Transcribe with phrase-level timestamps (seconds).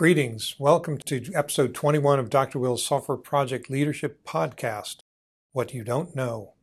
[0.00, 0.56] Greetings.
[0.58, 2.58] Welcome to episode 21 of Dr.
[2.58, 5.00] Will's Software Project Leadership Podcast
[5.52, 6.54] What You Don't Know.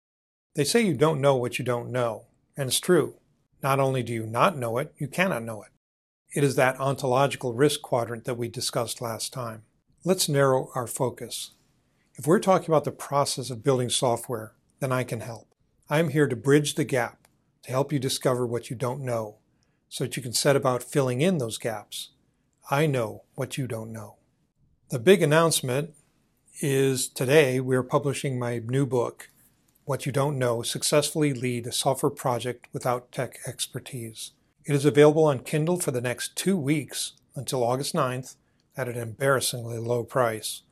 [0.56, 2.26] They say you don't know what you don't know,
[2.58, 3.18] and it's true.
[3.62, 5.70] Not only do you not know it, you cannot know it.
[6.34, 9.62] It is that ontological risk quadrant that we discussed last time.
[10.04, 11.52] Let's narrow our focus.
[12.16, 15.54] If we're talking about the process of building software, then I can help.
[15.92, 17.28] I am here to bridge the gap,
[17.66, 19.36] to help you discover what you don't know,
[19.90, 22.10] so that you can set about filling in those gaps
[22.70, 24.16] I know what you don't know.
[24.90, 25.94] The big announcement
[26.60, 29.30] is today we're publishing my new book,
[29.86, 34.32] What You Don't Know Successfully Lead a Software Project Without Tech Expertise.
[34.66, 38.36] It is available on Kindle for the next two weeks until August 9th
[38.76, 40.64] at an embarrassingly low price.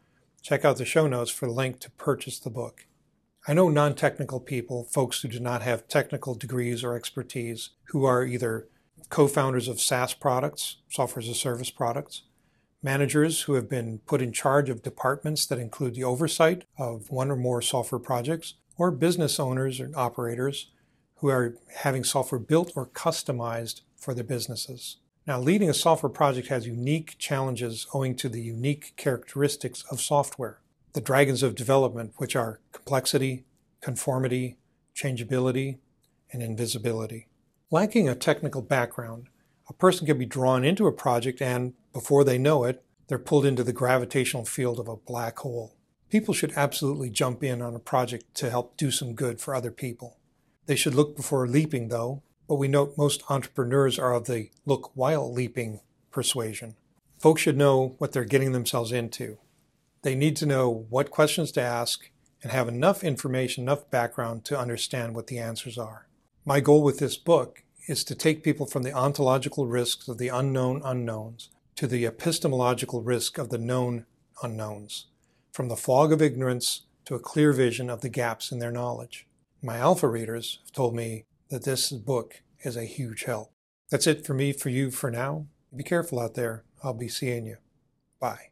[0.41, 2.87] Check out the show notes for the link to purchase the book.
[3.47, 8.03] I know non technical people, folks who do not have technical degrees or expertise, who
[8.03, 8.67] are either
[9.09, 12.23] co founders of SaaS products, software as a service products,
[12.81, 17.31] managers who have been put in charge of departments that include the oversight of one
[17.31, 20.71] or more software projects, or business owners and operators
[21.15, 24.97] who are having software built or customized for their businesses.
[25.25, 30.59] Now, leading a software project has unique challenges owing to the unique characteristics of software.
[30.93, 33.45] The dragons of development, which are complexity,
[33.81, 34.57] conformity,
[34.93, 35.79] changeability,
[36.31, 37.27] and invisibility.
[37.75, 39.27] Lacking a technical background,
[39.67, 43.45] a person can be drawn into a project and, before they know it, they're pulled
[43.45, 45.75] into the gravitational field of a black hole.
[46.09, 49.71] People should absolutely jump in on a project to help do some good for other
[49.71, 50.15] people.
[50.67, 54.95] They should look before leaping, though, but we note most entrepreneurs are of the look
[54.95, 56.77] while leaping persuasion.
[57.19, 59.37] Folks should know what they're getting themselves into.
[60.01, 62.09] They need to know what questions to ask
[62.41, 66.07] and have enough information, enough background to understand what the answers are.
[66.45, 70.29] My goal with this book is to take people from the ontological risks of the
[70.29, 74.05] unknown unknowns to the epistemological risk of the known
[74.41, 75.07] unknowns,
[75.51, 79.27] from the fog of ignorance to a clear vision of the gaps in their knowledge.
[79.61, 83.51] My alpha readers have told me that this book is a huge help.
[83.89, 85.47] That's it for me, for you, for now.
[85.75, 86.63] Be careful out there.
[86.83, 87.57] I'll be seeing you.
[88.19, 88.49] Bye.